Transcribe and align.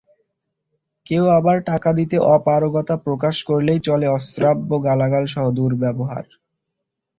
কেউ 1.05 1.23
আবার 1.37 1.57
টাকা 1.65 1.89
দিতে 1.93 2.17
অপারগতা 2.35 2.95
প্রকাশ 3.05 3.35
করলেই 3.43 3.79
চলে 3.87 4.07
অশ্রাব্য 4.09 4.69
গালাগালসহ 4.85 5.45
দুর্ব্যবহার। 5.51 6.25